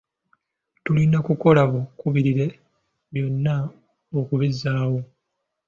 Tulina 0.83 1.17
kukola 1.27 1.61
bukubirire 1.71 2.47
byonna 3.11 3.55
okubizzaawo. 4.19 4.99